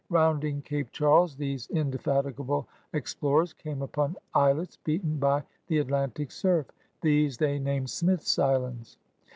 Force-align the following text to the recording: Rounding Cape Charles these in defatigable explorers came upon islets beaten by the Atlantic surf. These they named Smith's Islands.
Rounding 0.09 0.63
Cape 0.63 0.89
Charles 0.89 1.35
these 1.35 1.67
in 1.67 1.91
defatigable 1.91 2.65
explorers 2.91 3.53
came 3.53 3.83
upon 3.83 4.15
islets 4.33 4.77
beaten 4.77 5.19
by 5.19 5.43
the 5.67 5.77
Atlantic 5.77 6.31
surf. 6.31 6.65
These 7.01 7.37
they 7.37 7.59
named 7.59 7.91
Smith's 7.91 8.39
Islands. 8.39 8.97